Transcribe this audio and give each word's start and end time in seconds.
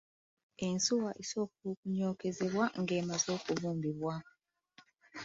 Ensuwa 0.67 1.11
esooka 1.21 1.67
kunyokezebwa 1.79 2.65
ng’emazze 2.81 3.29
okubumbibwa. 3.37 4.15